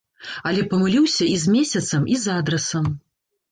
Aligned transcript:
Але 0.51 0.63
памыліўся 0.71 1.27
і 1.35 1.37
з 1.43 1.53
месяцам, 1.57 2.01
і 2.17 2.19
з 2.25 2.33
адрасам. 2.39 2.91